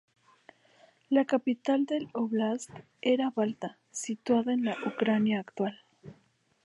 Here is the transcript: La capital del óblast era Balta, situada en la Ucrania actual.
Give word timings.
La 1.11 1.25
capital 1.25 1.85
del 1.85 2.09
óblast 2.13 2.71
era 3.03 3.29
Balta, 3.29 3.77
situada 3.91 4.51
en 4.51 4.65
la 4.65 4.75
Ucrania 4.87 5.39
actual. 5.41 5.79